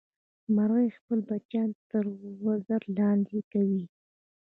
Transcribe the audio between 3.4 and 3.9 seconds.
کوي